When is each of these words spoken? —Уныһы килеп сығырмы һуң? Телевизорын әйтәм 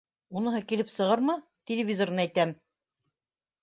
—Уныһы 0.39 0.61
килеп 0.71 0.89
сығырмы 0.95 1.35
һуң? 1.37 1.45
Телевизорын 1.73 2.27
әйтәм 2.29 2.59